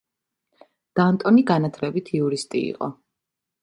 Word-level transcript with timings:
დანტონი 1.01 1.45
განათლებით 1.53 2.13
იურისტი 2.21 2.67
იყო. 2.75 2.95